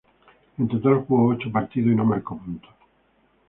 [0.57, 2.71] En total jugó ocho partidos y no marcó puntos.